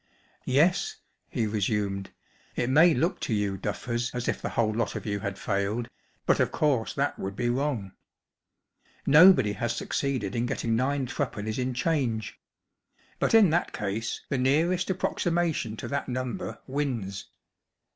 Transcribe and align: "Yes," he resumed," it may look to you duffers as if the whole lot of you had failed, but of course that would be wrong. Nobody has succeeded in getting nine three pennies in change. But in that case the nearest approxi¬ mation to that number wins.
"Yes," 0.45 0.95
he 1.29 1.45
resumed," 1.45 2.09
it 2.55 2.71
may 2.71 2.95
look 2.95 3.19
to 3.19 3.35
you 3.35 3.55
duffers 3.55 4.09
as 4.15 4.27
if 4.27 4.41
the 4.41 4.49
whole 4.49 4.73
lot 4.73 4.95
of 4.95 5.05
you 5.05 5.19
had 5.19 5.37
failed, 5.37 5.87
but 6.25 6.39
of 6.39 6.51
course 6.51 6.95
that 6.95 7.19
would 7.19 7.35
be 7.35 7.49
wrong. 7.49 7.91
Nobody 9.05 9.53
has 9.53 9.75
succeeded 9.75 10.35
in 10.35 10.47
getting 10.47 10.75
nine 10.75 11.05
three 11.05 11.27
pennies 11.27 11.59
in 11.59 11.75
change. 11.75 12.39
But 13.19 13.35
in 13.35 13.51
that 13.51 13.73
case 13.73 14.21
the 14.27 14.39
nearest 14.39 14.87
approxi¬ 14.87 15.31
mation 15.31 15.77
to 15.77 15.87
that 15.89 16.09
number 16.09 16.57
wins. 16.65 17.25